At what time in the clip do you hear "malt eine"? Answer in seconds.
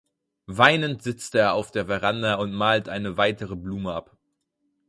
2.53-3.17